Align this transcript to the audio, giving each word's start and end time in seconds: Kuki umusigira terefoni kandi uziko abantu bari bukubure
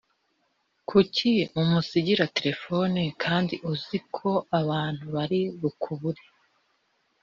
Kuki 0.89 1.31
umusigira 1.61 2.23
terefoni 2.37 3.03
kandi 3.23 3.55
uziko 3.71 4.27
abantu 4.59 5.03
bari 5.15 5.41
bukubure 5.59 6.23